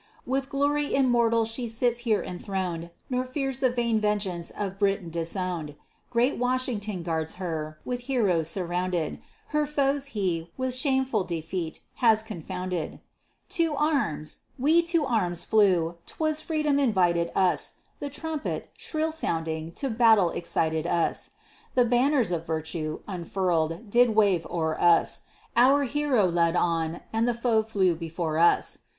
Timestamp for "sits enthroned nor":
1.69-3.23